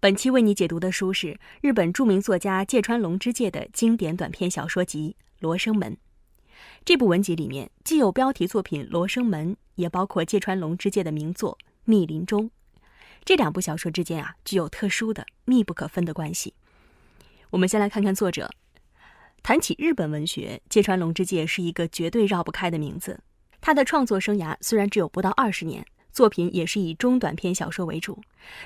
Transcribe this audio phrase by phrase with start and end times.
[0.00, 5.94] 本期为你解读的书是日本著名作家芥川龙之介的经典短篇小说集《罗生门》。
[6.84, 12.44] 这部文集里面既有标题作品《罗生门》，也包括芥川龙之介的名作《密林中》。
[13.24, 16.54] 这两部小说之间啊，具有特殊的、密不可分的关系。
[17.50, 18.48] 我们先来看看作者。
[19.42, 23.18] 谈起日本文学，芥川龙之介是一个绝对绕不开的名字。
[23.60, 25.84] 他的创作生涯虽然只有不到二十年。
[26.18, 28.20] 作品也是以中短篇小说为主，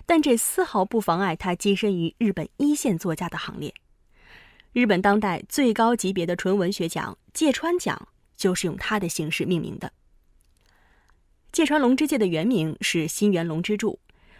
[0.07, 3.75] 但这丝毫不妨碍他跻身于日本一线作家的行列。
[4.73, 9.93] 日本当代最高级别的纯文学奖芥川奖就是用他的姓氏命名的。
[11.53, 13.99] 芥川龙之介的原名是新元龙之助，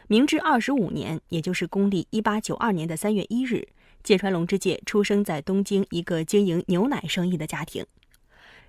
[0.09, 3.69] 明治二十五年，也就是公历一八九二年的三月一日，
[4.03, 7.85] 芥川龙之介出生在东京一个经营牛奶生意的家庭。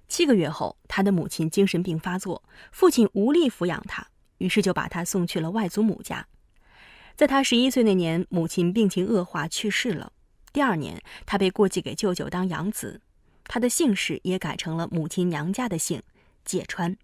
[0.09, 4.05] 七个月后，他的母亲精神病发作，父亲无力抚养他。
[4.43, 6.27] 于是就把他送去了外祖母家。
[7.15, 10.11] 在他十一岁那年，母亲病情恶化去世了。
[10.51, 12.99] 第二年，他被过继给舅舅当养子，
[13.45, 16.01] 他的姓氏也改成了母亲娘家的姓
[16.43, 16.97] 芥川。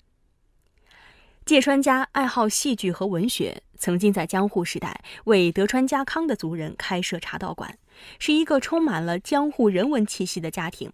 [1.45, 7.77] 芥川家爱好戏剧和文学，曾经在江户时代为德川家康的族人开设茶道馆，
[8.19, 10.91] 是一个充满了江户人文气息的家庭。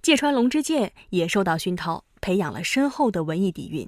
[0.00, 3.86] 芥川龙之介也受到熏陶，培养了深厚的文艺底蕴。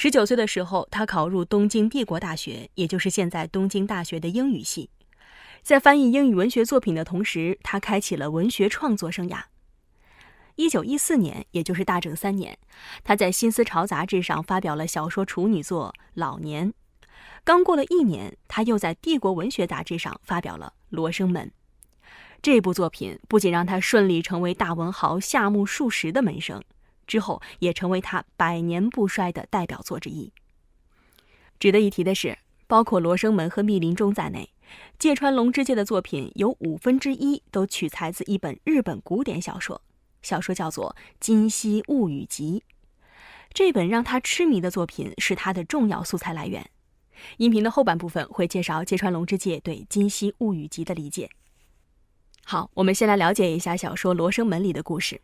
[0.00, 4.90] 十九岁的时候，他考入东京帝国大学，也就是现在东京大学的英语系。
[5.60, 9.42] 在翻译英语文学作品的同时，他开启了文学创作生涯。
[10.54, 12.56] 一九一四年，也就是大正三年，
[13.02, 16.70] 他在《新思潮》杂志上发表了小说处女作《老年》。
[17.42, 21.48] 刚过了一年，他又在《帝国文学》杂志上发表了《罗生门》。
[22.40, 26.62] 这部作品不仅让他顺利成为大文豪夏目漱石的门生。
[27.08, 30.32] 之后也成为他百年不衰的代表作之一。
[31.58, 34.50] 值得一提的是，包括《罗生门》和《密林中》在内，
[34.96, 39.82] 芥川龙之介的作品有五分之一都取材自一本日本古典小说，
[40.22, 42.62] 小说叫做《今昔物语集》。
[43.52, 46.70] 这本让他痴迷的作品是他的重要素材来源。
[47.38, 51.30] 音频的后半部分会介绍芥川龙之介对《今昔物语集》的理解。
[52.44, 55.20] 好，我们先来了解一下小说《罗生门》里的故事。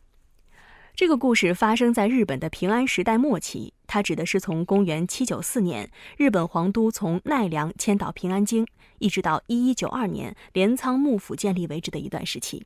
[0.97, 8.65] 这个故事发生在日本的平安时代末期，它指的是从公元794年日本皇都从奈良迁到平安京，
[9.01, 12.65] 一直到1192年镰仓幕府建立为止的一段时期。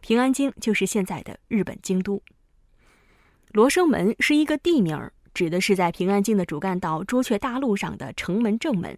[0.00, 2.22] 平安京就是现在的日本京都。
[3.50, 8.96] 罗生门是一个地名，指的是在平安京的主干道朱雀大路上的城门正门。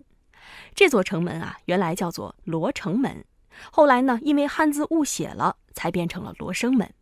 [0.74, 3.24] 这座城门啊，原来叫做罗城门，
[3.72, 6.92] 后来呢，因为汉字误写了，才变成了罗生门。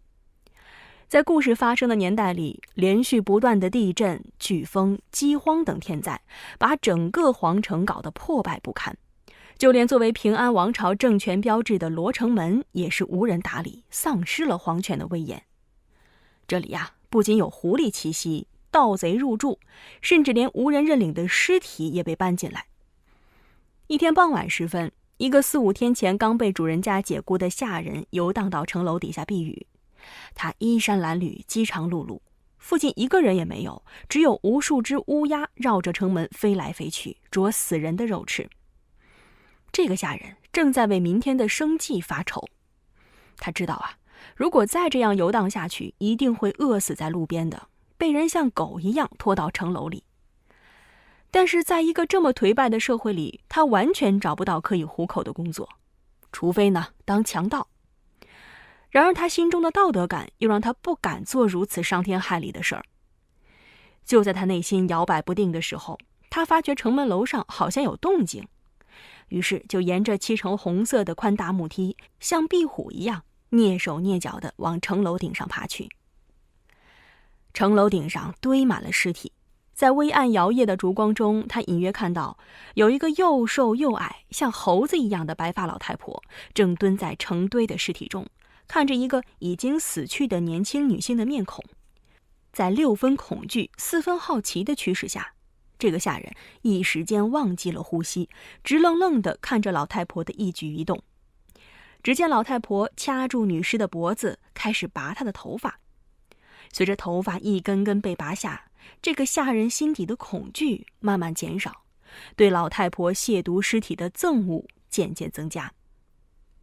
[1.08, 6.20] 在故事发生的年代里，连续不断的地震、飓风、饥荒等天灾，
[6.58, 8.96] 把整个皇城搞得破败不堪。
[9.56, 15.44] 就连作为平安王朝政权标志的罗城门，也是无人打理，丧失了皇权的威严。
[16.48, 19.60] 这里呀，不仅有狐狸栖息、盗贼入住，
[20.02, 22.66] 甚至连无人认领的尸体也被搬进来。
[23.86, 29.68] 一天傍晚时分，一个四五天前刚被主人家解雇的下人游荡到城楼底下避雨。
[30.34, 32.20] 他衣衫褴褛，饥肠辘辘，
[32.58, 38.48] 附近一个人也没有，只有无数只乌鸦绕着城门飞来飞去，啄死人的肉吃。
[39.72, 42.48] 这个下人正在为明天的生计发愁，
[43.36, 43.98] 他知道啊，
[44.34, 47.68] 如果再这样游荡下去，一定会饿死在路边的，
[47.98, 50.04] 被人像狗一样拖到城楼里。
[51.30, 55.68] 但是，在一个这么颓败的社会里，他完全找不到可以糊口的工作，
[56.32, 57.68] 除非呢，当强盗。
[58.90, 62.84] 然而，他心中的道德感又让他不敢做如此伤天害理的事儿。
[64.04, 65.98] 就在他内心摇摆不定的时候，
[66.30, 68.46] 他发觉城门楼上好像有动静，
[69.28, 75.88] 于是就沿着漆成红色的宽大木梯，像壁虎一样蹑手蹑脚地往城楼顶上爬去。
[77.52, 79.32] 城楼顶上堆满了尸体，
[79.74, 82.38] 在微暗摇曳的烛光中，他隐约看到
[82.74, 86.22] 有一个又瘦又矮、像猴子一样的白发老太婆，
[86.54, 88.24] 正蹲在成堆的尸体中。
[88.68, 91.64] 看着一个已经死去的年轻女性的面孔，
[92.52, 95.34] 在六分恐惧、四分好奇的驱使下，
[95.78, 98.28] 这个下人一时间忘记了呼吸，
[98.64, 101.02] 直愣愣地看着老太婆的一举一动。
[102.02, 105.80] 只见老太婆掐住女尸的脖子，开始拔她的头发。
[106.72, 108.70] 随着头发一根根被拔下，
[109.02, 111.84] 这个下人心底的恐惧慢慢减少，
[112.36, 115.72] 对老太婆亵渎尸体的憎恶渐渐增加。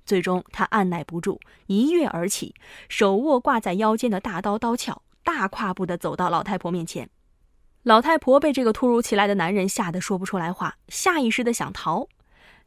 [0.06, 2.54] 最终，他按耐不住，一跃而起，
[2.90, 7.10] 手握挂在腰间的大刀刀鞘，大跨步地走到老太婆面前。
[7.84, 12.08] 老太婆被这个突如其来的男人吓得说不出来话，下意识地想逃。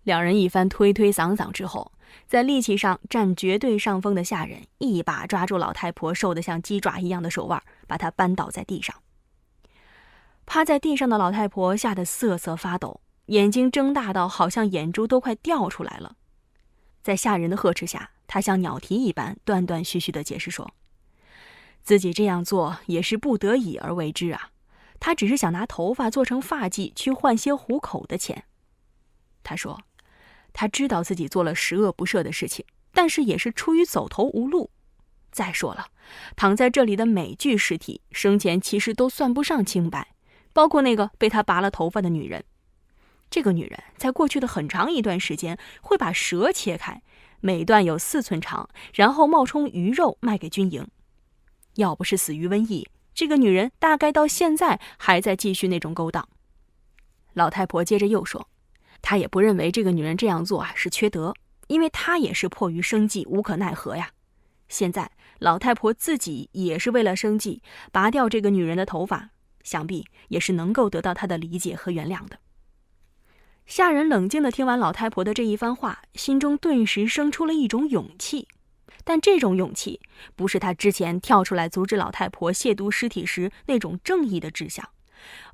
[0.03, 1.91] 两人一番推推搡搡之后，
[2.27, 8.95] 在力气上占绝对上风的下人一把抓住老太婆瘦得像鸡爪一样的手腕，把她扳倒在地上。
[10.45, 16.15] 趴在地上的老太婆吓得瑟瑟发抖，眼睛睁大到好像眼珠都快掉出来了。
[17.07, 20.75] 在下人的呵斥下，她像鸟啼一般断断续续地解释说
[21.85, 24.51] ：“自己这样做也是不得已而为之啊，
[24.99, 28.43] 她只是想拿头发做成发髻去换些糊口的钱。”
[29.45, 29.81] 她说。
[30.59, 32.65] 他知道自己做了十恶不赦的事情，
[32.95, 34.71] 但是也是出于走投无路。
[35.31, 35.89] 再说了，
[36.35, 40.15] 躺在这里的每具尸体生前其实都算不上清白，
[40.55, 42.43] 包括那个被他拔了头发的女人。
[43.31, 47.03] 这个女人在过去的很长一段时间会把蛇切开，
[47.41, 50.87] 每段有四寸长，然后冒充鱼肉卖给军营。
[51.75, 56.29] 要不是死于瘟疫，这个女人大概到现在还在继续那种勾当。
[57.35, 58.49] 老太婆接着又说。
[59.03, 61.35] 她也不认为这个女人这样做啊是缺德，
[61.69, 64.11] 因为她也是迫于生计无可奈何呀。
[64.69, 67.63] 现在老太婆自己也是为了生计
[67.93, 69.31] 拔掉这个女人的头发，
[69.63, 72.39] 想必也是能够得到她的理解和原谅的。
[73.67, 78.47] 下人冷静的听完老太婆的这一番话，心中顿时生出了一种勇气，
[79.05, 80.01] 但这种勇气
[80.37, 84.89] 不是他之前跳出来阻止老太婆亵渎尸体时那种正义的志向。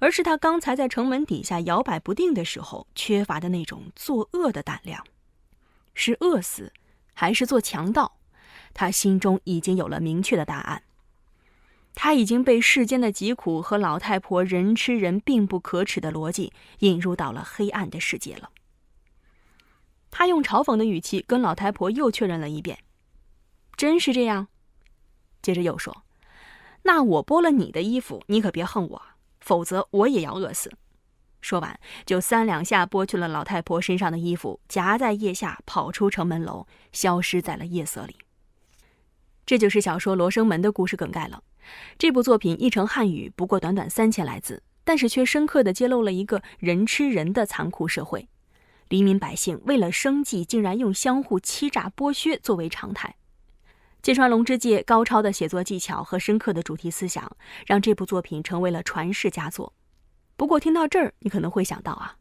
[0.00, 5.02] 而是他刚才在城门底下摇摆不定的时候缺乏的那种作恶的胆量，
[5.94, 6.72] 是饿死，
[7.14, 8.18] 还是做强盗？
[8.74, 10.82] 他心中已经有了明确的答案。
[11.94, 18.50] 他已经被世间的疾苦和老太婆人吃人并不可耻的逻辑引入到了黑暗的世界了。
[20.10, 22.78] 他用嘲讽的语气跟老太婆又确认了一遍
[23.76, 24.48] ：“真是这样？”
[25.42, 26.04] 接着又说
[26.84, 29.02] ：“那我剥了你的衣服，你可别恨我。”
[29.40, 30.70] 否则我也要饿死。
[31.40, 38.16] 说完，就三两下剥去了老太婆身上的衣服，夹在腋下，跑出城门楼，消失在了夜色里。
[39.44, 41.42] 这就是小说《罗生门》的故事梗概了。
[41.98, 48.28] 这部作品译成汉语不过短短三千来字，但是却深刻地揭露了一个人吃人的残酷社会。
[48.88, 53.16] 黎民百姓为了生计，竟然用相互欺诈剥削作为常态。
[54.02, 57.36] 芥川龙之介高超的写作技巧和深刻的主题思想，
[57.66, 59.72] 让这部作品成为了传世佳作。
[60.36, 62.16] 不过，听到这儿，你可能会想到啊，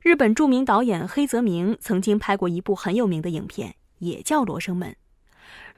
[0.00, 4.90] 日本著名导演黑泽明曾经拍过一部很有名的影片，也叫《罗生门》。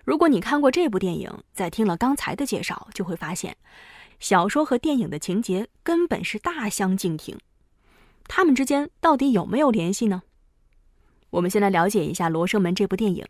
[0.05, 3.57] 如果你看过这部电影，在听了刚才的介绍，就会发现，
[4.21, 7.39] 小说和电影的情节根本是大相径庭。
[8.27, 10.23] 他们之间到底有没有联系呢？
[11.31, 13.27] 我们先来了解一下《罗生门》这部电影。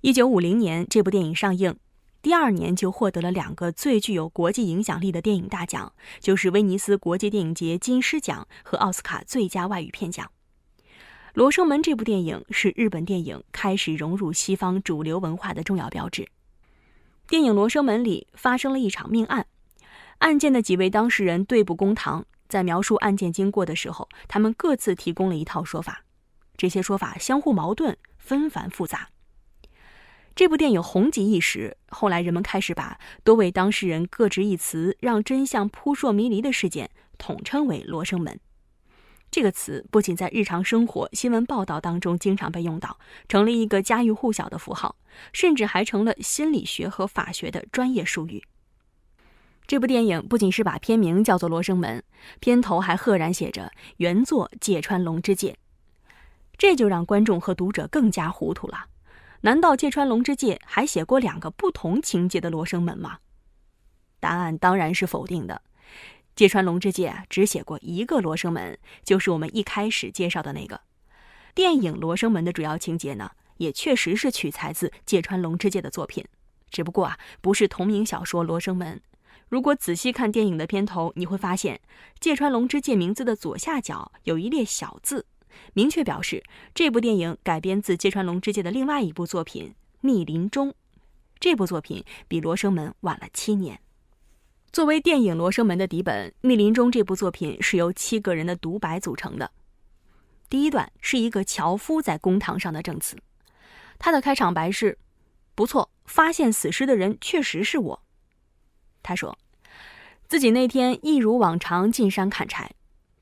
[0.00, 1.76] 一九五零年，这部电影上映，
[2.20, 10.26] 第二年就获得了两个最具有国际影响力的电影大奖，就是威尼斯国际电影节金狮奖和奥斯卡最佳外语片奖。
[11.34, 16.28] 《罗生门》这部电影是日本电影开始融入西方主流文化的重要标志。
[17.26, 19.46] 电影《罗生门》里发生了一场命案，
[20.18, 26.04] 案件的几位当事人对簿公堂，在描述案件经过的时候，他们各自提供了一套说法，
[26.58, 29.08] 这些说法相互矛盾，纷繁复杂。
[30.34, 38.38] 这部电影红极一时，后来人们开始把多位当事人各执一词，让真相扑朔迷离的事件统称为“罗生门”。
[39.32, 42.98] 这个词不仅在日常生活新闻报道当中经常被用到，
[43.30, 44.94] 成了一个家喻户晓的符号，
[45.32, 48.44] 甚至还成了心理学和法学的专业术语。
[49.66, 52.00] 这部电影不仅是把片名叫做《罗生门》，
[52.40, 55.56] 片头还赫然写着“原作芥川龙之介”，
[56.58, 58.84] 这就让观众和读者更加糊涂了。
[59.40, 63.20] 难道芥川龙之介还写过两个不同情节的《罗生门》吗？
[64.20, 65.62] 答案当然是否定的。
[66.34, 68.74] 芥川龙之介只写过一个《罗生门》，
[69.04, 70.80] 就是我们一开始介绍的那个。
[71.54, 76.24] 电影《罗生门》的主要情节呢，也确实是取材自芥川龙之介的作品，
[76.70, 78.96] 只不过啊，不是同名小说《罗生门》。
[79.48, 81.78] 如果仔细看电影的片头，你会发现
[82.18, 85.26] 芥川龙之介名字的左下角有一列小字。
[85.74, 86.42] 明确表示，
[86.74, 89.66] 这部电影改编自芥川龙之介的另外一部作品
[90.00, 90.70] 《密林中》。
[91.38, 93.78] 这部作品比《罗生门》晚了七年。
[94.72, 99.50] 作为电影《罗生门》的底本，《密林中》这部作品是由七个人的独白组成的。
[100.48, 103.18] 第一段是一个樵夫在公堂上的证词，
[103.98, 104.96] 他的开场白是
[105.54, 108.02] ：“不错，发现死尸的人确实是我。”
[109.04, 109.36] 他说，
[110.26, 112.70] 自己那天一如往常进山砍柴。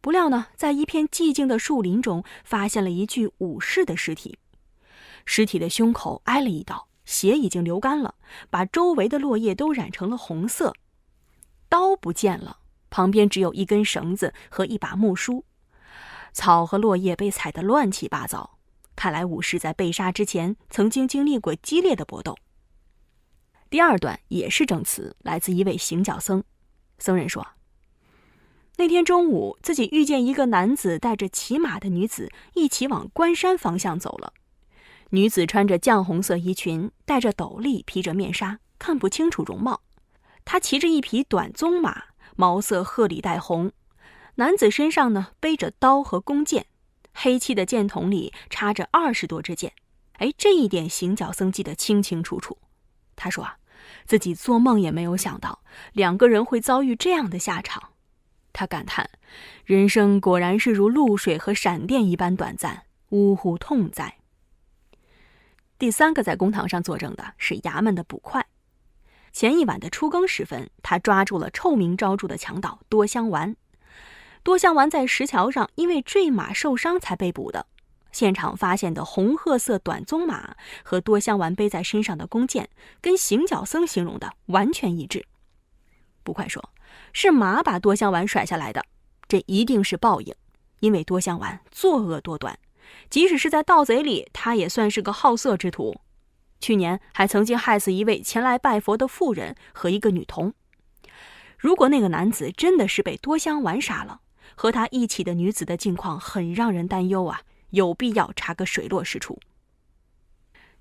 [0.00, 4.38] 不料呢，在一片寂静的树林中，发现了一具武士的尸体。
[5.26, 8.14] 尸体的胸口挨了一刀，血已经流干了，
[8.50, 10.73] 把周围的落叶都染成了红色。
[11.70, 12.58] 刀不见了，
[12.90, 15.44] 旁边只有一根绳子和一把木梳。
[16.32, 18.58] 草和落叶被踩得乱七八糟，
[18.94, 22.36] 看来武士在被杀之前曾经经历过激烈的搏斗。
[23.70, 26.42] 第二段也是证词，来自一位行脚僧。
[26.98, 27.46] 僧人说
[28.76, 34.32] ：“那天中午，自己遇见一个男子带着骑马的女子一起往关山方向走了。
[35.10, 39.80] 女子穿着绛红色衣裙，戴着斗笠，披着面纱，看不清楚容貌。
[40.52, 43.71] 他骑着一匹短鬃马，毛色褐里带红。
[44.35, 46.66] 男子身上呢背着刀和弓箭，
[47.14, 49.73] 黑漆的箭筒里插着二十多支箭。
[50.14, 52.59] 哎，这一点行脚僧记得清清楚楚。
[53.14, 53.59] 他说啊。”
[54.04, 57.90] 自己做梦也没有想到，两个人会遭遇这样的下场。
[58.52, 59.09] 他感叹
[59.64, 64.19] ：“人生果然是如露水和闪电一般短暂，呜呼痛哉！”
[65.78, 68.45] 第三个在公堂上作证的是衙门的捕快。
[69.32, 73.56] 前一晚的初更时分，他抓住了臭名昭著的强盗多香丸。
[74.42, 77.66] 多香丸在石桥上因为坠马受伤才被捕的。
[78.10, 82.68] 现场发现的红褐色短鬃马和多香丸背在身上的弓箭，
[83.00, 85.25] 跟行脚僧形容的完全一致。
[86.25, 86.70] 捕快说
[87.14, 88.84] ：“是马把多香丸甩下来的，
[89.28, 90.34] 这一定是报应，
[90.80, 92.58] 因为多香丸作恶多端，
[93.08, 96.00] 即使是在盗贼里，他也算是个好色之徒。
[96.61, 100.55] 去年还曾经害死一位前来拜佛的妇人和一个女童。
[101.59, 104.21] 如果那个男子真的是被多香丸杀了，
[104.55, 109.38] 和他一起的女子的境况很让人担忧啊。”有必要查个水落石出。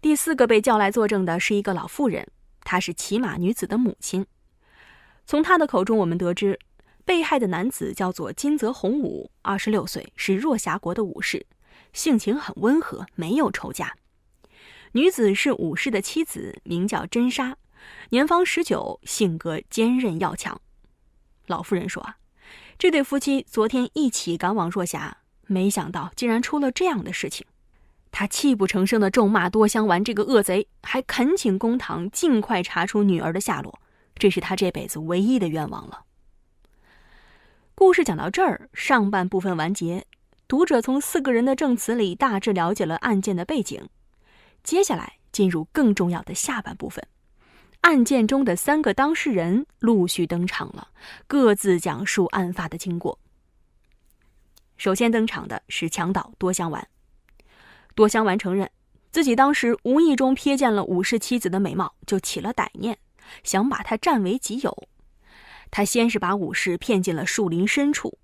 [0.01, 2.27] 第四个被叫来作证的是一个老妇人，
[2.61, 4.25] 她是骑马女子的母亲。
[5.23, 6.57] 从她的口中，我们得知，
[7.05, 11.45] 被害的男子叫做金泽弘武，二十六岁，是若霞国的武士，
[11.93, 13.93] 性情很温和，没有仇家。
[14.93, 17.55] 女子是武士的妻子，名叫真沙，
[18.09, 20.59] 年方十九，性格坚韧要强。
[21.47, 22.17] 老妇人说：“啊
[22.77, 25.17] 这对夫妻昨天一起赶往若霞。”
[25.51, 27.45] 没想到竟然出了这样的事情，
[28.11, 33.79] 他泣不成声的咒骂多香丸这个恶贼，还恳请公堂尽快查出女儿的下落，
[34.15, 36.03] 这是他这辈子唯一的愿望了。
[37.73, 40.05] 故事讲到这儿，上半部分完结，
[40.47, 43.89] 读者从四个人的证词里大致了解了案件的背景，
[44.63, 47.05] 接下来进入更重要的下半部分，
[47.81, 50.89] 案件中的三个当事人陆续登场了，
[51.27, 53.17] 各自讲述案发的经过。
[54.77, 56.87] 首先登场的是强盗多香丸。
[57.95, 58.69] 多香丸承认
[59.11, 62.97] 自己当时无意中瞥见了武士妻子的美貌，就起了歹念，
[63.43, 64.87] 想把她占为己有。
[65.71, 68.17] 他先是把武士骗进了树林深处，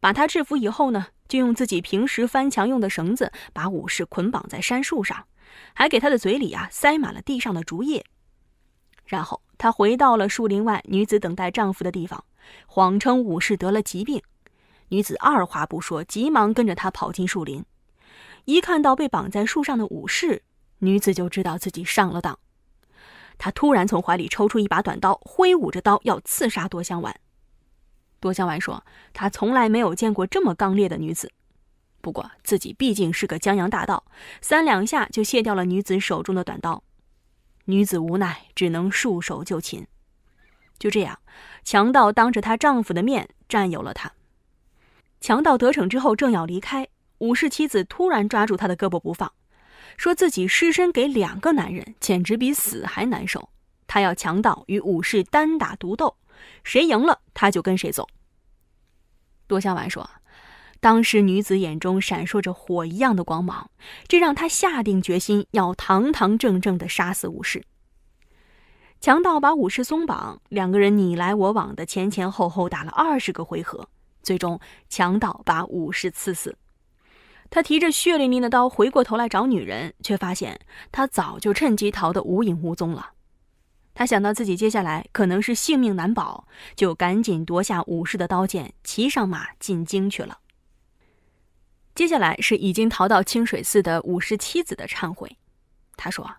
[0.00, 5.26] 把他制服以后呢，就用自己平时翻墙用的绳子把武士捆绑在杉树上，
[5.74, 8.04] 还给他的嘴里啊塞满了地上的竹叶。
[9.04, 12.24] 然后他回到了树林外女子等待丈夫的地方，
[12.66, 14.20] 谎称武士得了疾病。
[14.88, 17.64] 女子二话不说，急忙跟着他跑进树林。
[18.44, 20.42] 一看到被绑在树上的武士，
[20.78, 22.38] 女子就知道自己上了当。
[23.38, 27.20] 她突然从怀里抽出一把短刀，挥舞着刀要刺杀多香丸。
[28.20, 31.30] 多香丸说：“他从来没有见过这么刚烈的女子，
[32.00, 34.04] 不过自己毕竟是个江洋大盗，
[34.40, 36.82] 三两下就卸掉了女子手中的短刀。”
[37.68, 39.86] 女子无奈，只能束手就擒。
[40.78, 41.18] 就这样，
[41.64, 44.12] 强盗当着她丈夫的面占有了她。
[45.20, 46.86] 强盗得逞之后，正要离开，
[47.18, 49.32] 武士妻子突然抓住他的胳膊不放，
[49.96, 53.48] 说自己失身给两个男人，简直比死还难受。
[53.88, 56.16] 他要强盗与武士单打独斗，
[56.64, 58.06] 谁赢了他就跟谁走。
[59.46, 60.08] 多香丸说，
[60.80, 63.70] 当时女子眼中闪烁着火一样的光芒，
[64.08, 67.64] 这让他下定决心要堂堂正正的杀死武士。
[69.00, 73.88] 强盗把武士松绑，两个人你来我往的前前后后打了二十个回合。
[74.22, 76.56] 最终，强盗把武士刺死。
[77.48, 80.58] 他提着血淋淋的刀回过头来找女人，却发现
[80.90, 83.10] 他早就趁机逃得无影无踪了。
[83.98, 90.40] 他想到自己接下来可能是性命难保，就赶紧夺下武士的刀剑，骑上马进京去了。
[91.94, 95.38] 接下来是已经逃到清水寺的武士妻子的忏悔。
[95.96, 96.30] 他说：“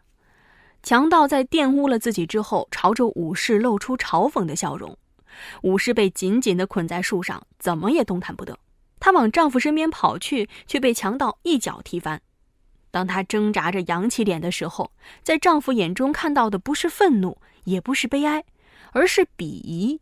[0.84, 4.96] 强盗在玷污了自己之后，朝着武士露出嘲讽的笑容。”
[5.64, 8.60] 武士被紧紧地捆在树上，怎么也动弹不得。
[9.00, 12.22] 她往丈夫身边跑去，却被强盗一脚踢翻。
[12.98, 18.44] 当她挣扎着扬起脸的时候，在丈夫眼中看到的不是愤怒，也不是悲哀，
[18.92, 20.02] 而是鄙夷。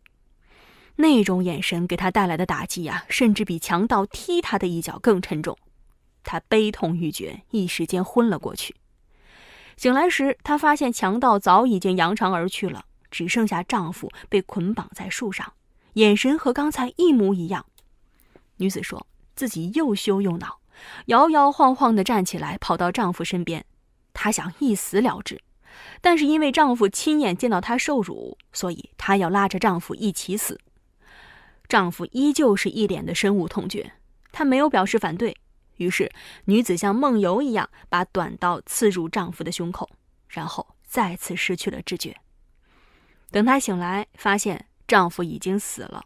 [0.95, 5.57] 那种眼神给她带来的打击呀，甚至比强盗踢她的一脚更沉重。
[6.23, 8.73] 她悲痛欲绝，一时间昏了过去。
[9.75, 12.85] 醒来时，她发现强盗早已经扬长而去了。
[13.11, 15.51] 只剩下丈夫被捆绑在树上，
[15.95, 17.65] 眼神和刚才一模一样。
[18.55, 20.59] 女子说自己又羞又恼，
[21.05, 23.65] 摇摇晃晃地站起来，跑到丈夫身边。
[24.13, 25.41] 她想一死了之，
[26.01, 30.59] 但是因为丈夫亲眼见到她受辱，所以她要拉着丈夫一起死。
[31.67, 33.93] 丈夫依旧是一脸的深恶痛绝，
[34.31, 35.35] 他没有表示反对。
[35.77, 36.11] 于是，
[36.45, 39.89] 女子像梦游一样把短刀刺入丈夫的胸口，
[40.29, 42.15] 然后再次失去了知觉。
[43.31, 46.05] 等她醒来，发现丈夫已经死了。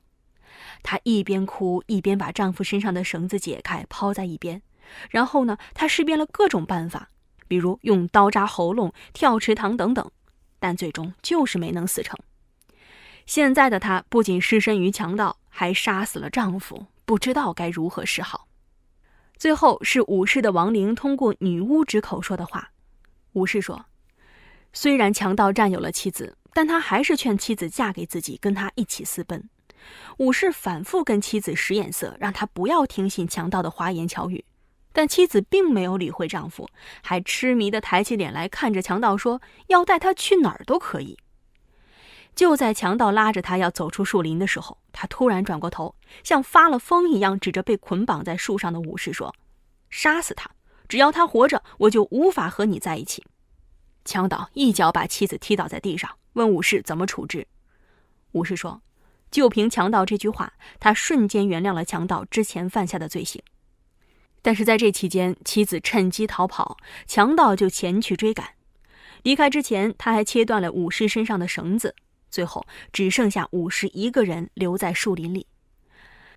[0.84, 4.62] 她一边哭一边把丈夫身上的绳子解开，抛在一边。
[5.10, 7.10] 然后呢，她试遍了各种办法，
[7.48, 10.12] 比如用刀扎喉咙、跳池塘等等，
[10.60, 12.18] 但最终就是没能死成。
[13.26, 18.48] 现在的她不仅失身于强盗，还杀死了丈夫，不知道该如何是好。
[19.38, 22.72] 最后是武士的亡灵通过女巫之口说的话。
[23.34, 23.86] 武士说
[24.74, 29.48] ：“虽然强盗占有了妻子，但他还是劝妻子嫁给自己，跟他一起私奔。”
[30.18, 34.44] 武士反复跟妻子使眼色，让他不要听信强盗的花言巧语，
[34.92, 36.68] 但妻子并没有理会丈夫，
[37.02, 41.18] 还痴迷地抬起脸来看着强盗，说：“要带他去哪儿都可以。”
[42.36, 49.36] 就在强盗拉着他要走出树林的时候，他突然转过头，像发了疯一样指着被捆绑在树上的武士说
[49.90, 50.50] ：“杀死他！
[50.88, 53.24] 只要他活着，我就无法和你在一起。”
[54.06, 57.46] 强盗一脚把妻子踢倒在地上，问武士怎么处置。
[58.32, 58.82] 武士说
[59.32, 63.42] ：“就凭强盗这句话，他瞬间原谅了强盗之前犯下的罪行。
[64.42, 68.52] 但是在这期间，妻子趁机逃跑，强盗就前去追赶。
[69.24, 71.96] 离开之前，他还切断了武士身上的绳子。”
[72.32, 75.48] 最后只剩下武士一个人留在树林里，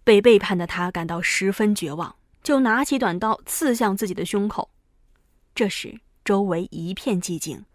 [0.03, 4.71] 被背叛的他感到十分绝望，就拿起短刀刺向自己的胸口。
[5.55, 7.67] 这时周围一片寂静，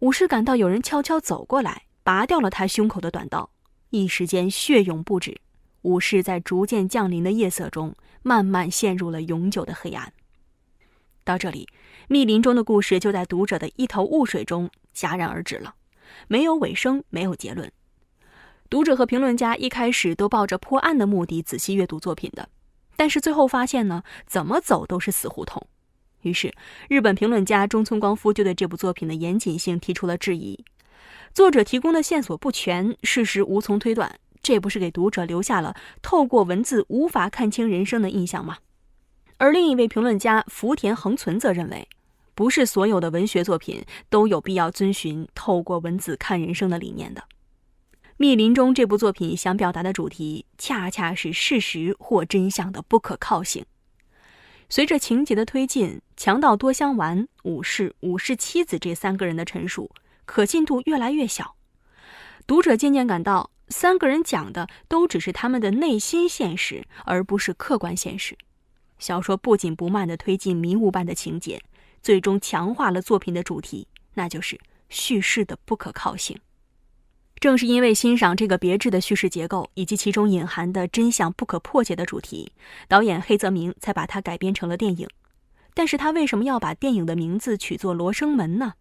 [0.00, 3.48] 武士感到有人悄悄走过来，拔掉了他胸口的短刀，
[3.90, 5.40] 一时间血涌不止。
[5.82, 10.12] 武士在逐渐降临的夜色中，慢慢陷入了永久的黑暗。
[11.22, 11.68] 到这里，
[12.08, 15.74] 密林中的故事就在读者的一头雾水中戛然而止了。
[16.28, 17.70] 没有尾声，没有结论。
[18.68, 22.48] 读者和评论家一开始都抱着破案的目的仔细阅读作品的，
[22.96, 25.64] 但是最后发现呢，怎么走都是死胡同。
[26.22, 26.52] 于是，
[26.88, 30.64] 日本评论家中村光夫就对这部作品的严谨性提出了质疑：
[31.36, 38.56] 作者提供的线索不全，事实无从推断，这不是给读者留下了透过文字无法看清人生的印象吗？
[39.36, 41.86] 而另一位评论家福田恒存则认为。
[42.34, 47.22] 不是所有的文学作品都有必要遵循透过文字看人生的理念的。
[48.16, 53.62] 密林中这部作品想表达的主题，恰恰是事实或真相的不可靠性。
[54.70, 59.90] 随着情节的推进，强盗多香丸、武士、武士妻子这三个人的陈述
[60.26, 61.56] 可信度越来越小，
[62.46, 68.36] 读者渐渐感到三个人讲的都只是他们的内心现实，而不是客观现实。
[68.98, 71.62] 小说不紧不慢地推进迷雾般的情节。
[72.02, 76.38] 最终强化了作品的主题，那就是叙事的不可靠性。
[77.40, 82.52] 正是因为欣赏这个别致的叙事结构以及其中隐含的真相不可破解的主题，
[82.86, 85.08] 导演黑泽明才把它改编成了电影。
[85.74, 88.74] 但是他为什么要把电影的名字取作《罗生门》呢？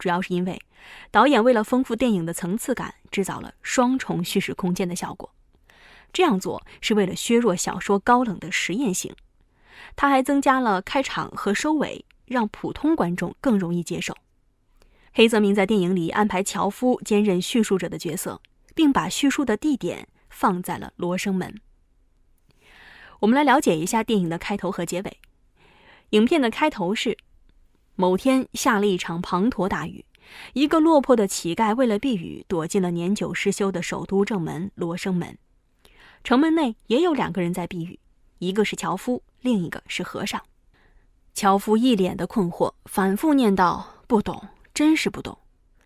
[0.00, 0.60] 主要是因为
[1.12, 5.32] 导演为了丰富电影的层次感，制造了双重叙事空间的效果。
[6.12, 9.14] 这样做是为了削弱小说高冷的实验性。
[9.94, 12.04] 他还增加了开场和收尾。
[12.30, 14.16] 让普通观众更容易接受。
[15.12, 18.40] 黑泽明在电影里安排樵夫兼任叙述者的角色，
[18.72, 21.60] 并把叙述的地点放在了罗生门。
[23.18, 25.18] 我们来了解一下电影的开头和结尾。
[26.10, 27.18] 影片的开头是：
[27.96, 30.04] 某天下了一场滂沱大雨，
[30.54, 35.36] 一个落魄的乞丐为了避雨，躲进了年久失修的首都正门罗生门。
[36.22, 37.98] 城门内也有两个人在避雨，
[38.38, 40.40] 一个是樵夫，另一个是和尚。
[41.32, 45.38] 樵夫一脸的困惑，反复念道：“不懂，真是不懂。”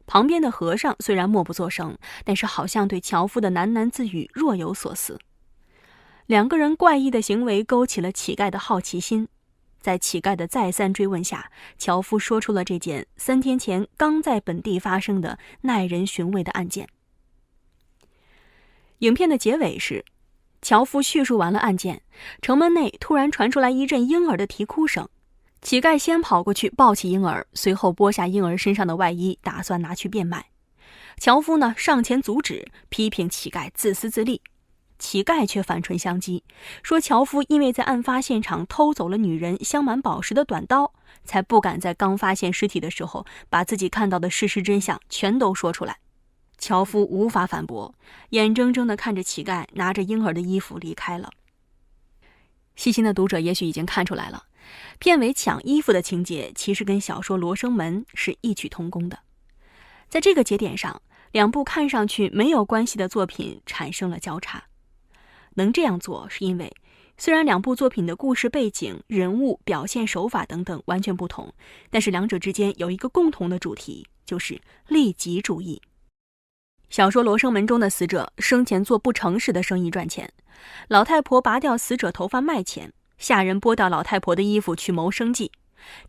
[0.07, 5.19] 旁边的和尚虽然默不作声，但是好像对樵夫的喃喃自语若有所思。
[6.27, 9.29] 两个人怪异的行为勾起了乞丐的好奇心，
[9.85, 16.89] 在乞丐的再三追问下，樵夫说出了这件三天前刚在本地发生的耐人寻味的案件。
[19.01, 20.03] 影片的结尾是，
[20.63, 22.01] 樵夫叙述完了案件，
[22.41, 25.07] 城门内突然传出来一阵婴儿的啼哭声。
[25.61, 30.47] 乞丐先跑过去抱起婴儿，随后剥下婴儿身上的外衣，打算拿去变卖。
[31.19, 34.41] 樵夫呢上前阻止，批评乞丐自私自利。
[34.99, 36.43] 乞丐却反唇相讥，
[36.83, 40.93] 说樵夫因为在案发现场偷走了女人镶满宝石的短刀，
[41.25, 45.99] 才不敢在刚发现尸体的时候把自己看到的事实真相全都说出来。
[46.57, 47.95] 樵夫无法反驳，
[48.31, 51.31] 眼睁睁地看着乞丐拿着婴儿的衣服离开了。
[52.77, 54.45] 细心的读者也许已经看出来了。
[54.99, 59.19] 片尾抢衣服的情节其实跟小说《罗生门》是异曲同工的。
[60.09, 61.03] 在这个节点上，
[61.33, 64.65] 两部看上去没有关系的作品产生了交叉。
[65.55, 66.73] 能这样做，是因为
[67.17, 71.53] 虽然两部作品的故事背景、人物、表现手法等等完全不同，
[71.91, 75.81] 但是两者之间有一个共同的主题，就是利己主义。
[76.91, 80.33] 小说《罗生门》中的死者生前做不诚实的生意赚钱，
[80.89, 85.51] 老太婆拔掉死者头发卖钱，下人剥掉老太婆的衣服去谋生计，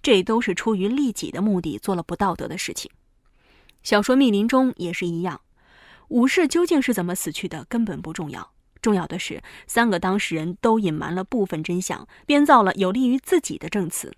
[0.03, 2.91] 这都是出于利己的目的做了不道德的事情。
[3.81, 5.41] 小说《密林》中也是一样，
[6.09, 14.13] 武士究竟是怎么死去的根本不重要，重要的是三个当事人都隐瞒了部分真相，编造了有利于自己的证词。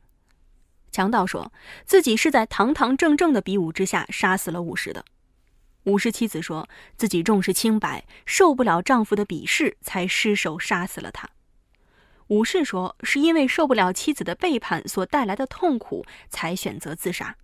[0.91, 1.52] 强盗说
[1.86, 5.06] 自己是在堂堂正正的比武之下杀死了武士的。
[5.84, 6.67] 武士妻子说
[6.98, 11.30] 自己重视清白，受不了丈夫的鄙视，才失手杀死了他。
[12.28, 17.38] 武士说是因为受不了妻子的背叛所带来的痛苦，才选择自杀。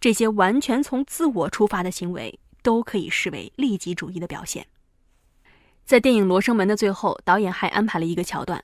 [0.00, 4.66] 这些完全从自我出发的行为，都可以视为利己主义的表现。
[5.88, 8.62] 在电影《罗生门》的最后，导演还安排了一个桥段：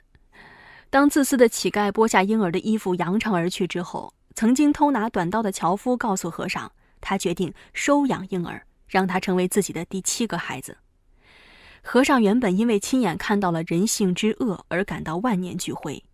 [0.91, 8.67] 当自私的乞丐剥下婴儿的衣服扬长而去之后，曾经偷拿短刀的樵夫告诉和尚，他决定收养婴儿。
[8.87, 10.77] 让他成为自己的第七个孩子。
[11.83, 16.05] 和尚原本因为亲眼看到了人性之恶而感到万念俱灰，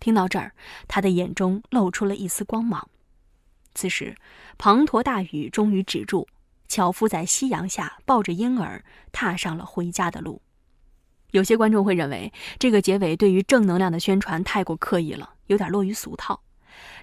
[0.00, 0.52] 听到这儿，
[0.88, 2.88] 他的眼中露出了一丝光芒。
[3.74, 4.16] 此时，
[4.56, 6.26] 滂沱大雨终于止住，
[6.66, 10.40] 樵夫在夕阳下抱着婴儿，踏上了回家的路。
[11.32, 16.40] 有些观众会认为，这个结尾对于正能量的宣传太过刻意了，有点落于俗套。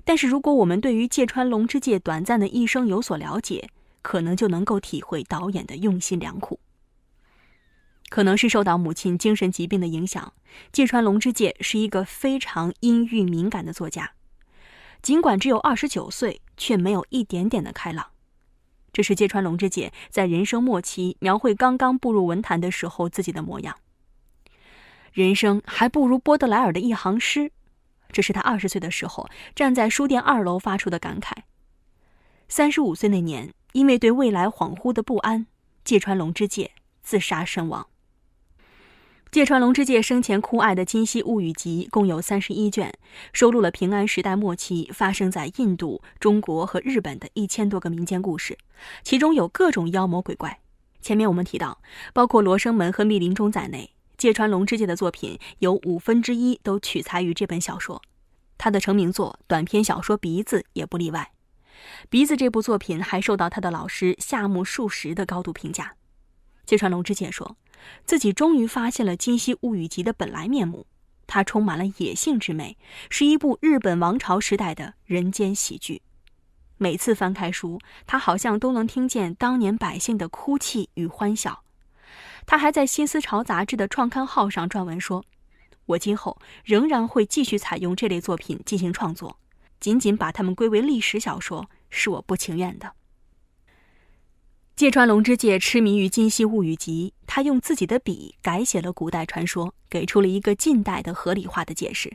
[0.03, 3.69] 但是，如果我们对于芥川龙之介短暂的一生有所了解，
[4.01, 6.59] 可能就能够体会导演的用心良苦。
[8.09, 10.33] 可能是受到母亲精神疾病的影响，
[10.71, 14.11] 芥川龙之介是一个非常阴郁敏感的作家。
[15.01, 18.07] 尽管只有二十九岁，却没有一点点的开朗。
[18.91, 23.75] 这是芥川龙之介在人生末期描绘刚刚步入文坛的时候自己的模样。
[25.13, 27.51] 人生还不如波德莱尔的一行诗，
[28.11, 31.31] 这是他二十岁的时候站在书店二楼发出的感慨。
[32.49, 33.53] 三十五岁那年。
[33.73, 35.47] 因为对未来恍惚的不安，
[35.83, 37.87] 芥川龙之介自杀身亡。
[39.31, 42.93] 芥川龙之介生前酷爱的《今昔物语集》共有三十一卷，
[43.33, 48.55] 收录了平安时代末期发生在印度、中国和日本的一千多个民间故事，
[49.01, 50.59] 其中有各种妖魔鬼怪。
[51.01, 51.81] 前面我们提到，
[52.13, 53.89] 包括《罗生门》和《密林中》在内，
[54.23, 58.01] 芥川龙之介的作品有五分之一都取材于这本小说，
[58.57, 61.33] 他的成名作短篇小说《鼻子》也不例外。
[62.09, 65.95] 鼻子这部作品还受到他的老师夏目漱石的高度评价。
[66.65, 67.57] 芥川龙之介说，
[68.05, 70.87] 自己终于发现了《今昔物语集》的本来面目，
[71.27, 72.77] 它充满了野性之美，
[73.09, 76.01] 是一部日本王朝时代的人间喜剧。
[76.77, 81.65] 每次翻开书，他好像都能听见当年百姓的哭泣与欢笑。
[82.45, 85.23] 他还在《新思潮》杂志的创刊号上撰文说
[85.87, 89.39] ：“我今后仍然会继续采用这类作品进行创作。”
[89.79, 92.93] 仅仅把它们归为历史小说是我不情愿的。
[94.77, 102.13] 芥川龙之介痴迷于《今昔物语集》，他用自己的笔改写了古代传说，给出了一个近代的合理化的解释。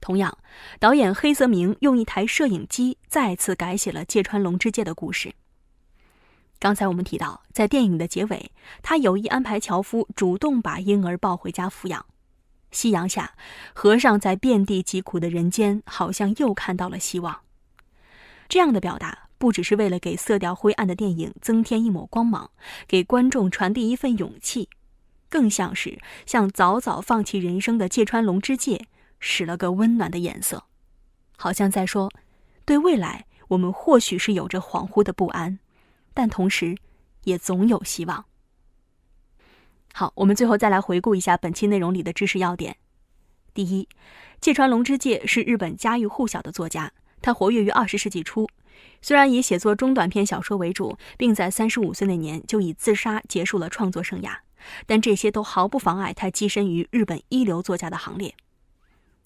[0.00, 0.36] 同样，
[0.80, 5.32] 导演黑泽明用一台摄影机再次改写了芥川龙之介的故事。
[6.64, 8.50] 刚才我们提到，在电影的结尾，
[8.80, 12.06] 他有意安排樵夫主动把婴儿抱回家抚养。
[12.70, 13.34] 夕阳下，
[13.74, 17.40] 和尚在遍地疾苦的人间，好像又看到了希望。
[18.48, 22.50] 这样的表达，不只是为了给色调灰暗的电影增添一抹光芒，
[22.88, 24.70] 给观众传递一份勇气，
[25.28, 28.86] 更像是向早早放弃人生的芥川龙之介
[29.20, 30.64] 使了个温暖的眼色，
[31.36, 32.10] 好像在说：
[32.64, 35.58] 对未来，我们或许是有着恍惚的不安，
[36.14, 36.76] 但同时，
[37.24, 38.24] 也总有希望。
[39.92, 42.76] 好，我们最后再来回顾一下本期内容里的知识要点。
[43.52, 43.88] 第一，
[44.40, 48.48] 芥川龙之介是日本家喻户晓的作家，他活跃于二十世纪初，
[49.00, 54.38] 虽然以写作中短篇小说为主，并在三十五岁那年就以自杀结束了创作生涯，
[54.86, 58.34] 但这些都毫不妨碍他跻身于日本一流作家的行列。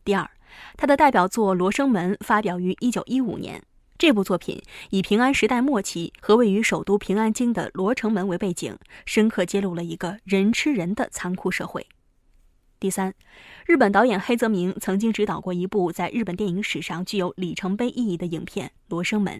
[0.05, 0.31] 第二，
[0.77, 3.63] 他的代表作《罗生门》发表于一九一五年。
[3.99, 11.85] 这部作品以平安时代末期和位于首都平安京的罗城门为背景，深刻揭露了一个人吃人的残酷社会。
[12.79, 13.13] 第三，
[13.67, 19.35] 日本导演黑泽明曾经执导过一部在日本电影史上具有里程碑意义的影片《罗生门》。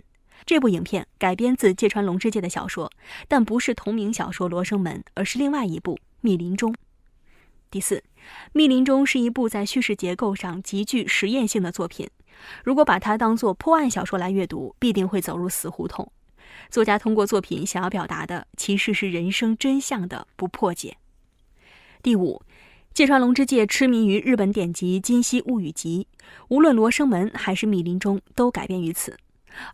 [0.45, 2.91] 这部影片改编自芥川龙之介的小说，
[3.29, 6.73] 但不是同名小说《罗生门》，而是另外一部《密林中》。
[7.71, 7.97] 第四，
[8.53, 12.09] 《密林中》是一部在叙事结构上极具实验性的作品，
[12.65, 16.11] 如果把它当作破案小说来阅读，必定会走入死胡同。
[16.71, 20.97] 作家通过作品想要表达的，其实是人生真相的不破解。
[22.03, 22.43] 第五，
[22.93, 26.07] 芥川龙之介痴迷于日本典籍《今昔物语集》，
[26.49, 29.17] 无论《罗生门》还是《密林中》，都改编于此。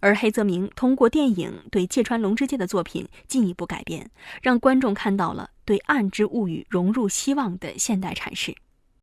[0.00, 8.54] 而黑泽明通过电影对芥川龙之介的作品进一步改编，让观众看到了对暗之物语融入希望的现代阐释。